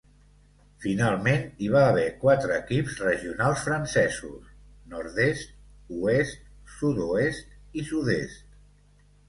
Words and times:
Finalment, 0.85 1.43
hi 1.59 1.67
va 1.75 1.83
haver 1.89 2.05
quatre 2.23 2.55
equips 2.61 2.95
regionals 3.03 3.67
francesos: 3.67 4.49
Nord-est, 4.95 5.55
Oest, 6.01 6.45
Sud-oest 6.81 7.57
i 7.83 7.89
Sud-est. 7.95 8.45